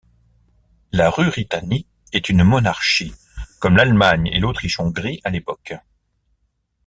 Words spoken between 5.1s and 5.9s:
à l'époque.